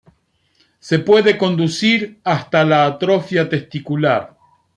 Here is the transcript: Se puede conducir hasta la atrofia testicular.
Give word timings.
Se 0.79 0.97
puede 0.97 1.37
conducir 1.37 2.19
hasta 2.23 2.65
la 2.65 2.87
atrofia 2.87 3.47
testicular. 3.47 4.35